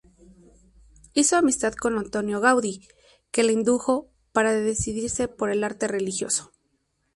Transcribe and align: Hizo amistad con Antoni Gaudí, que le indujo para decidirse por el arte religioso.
Hizo 1.13 1.35
amistad 1.37 1.73
con 1.79 1.95
Antoni 1.99 2.31
Gaudí, 2.33 2.87
que 3.29 3.43
le 3.43 3.53
indujo 3.53 4.09
para 4.31 4.51
decidirse 4.51 5.27
por 5.27 5.51
el 5.51 5.63
arte 5.63 5.87
religioso. 5.87 6.51